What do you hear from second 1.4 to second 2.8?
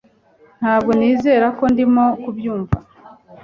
ko ndimo kubyumva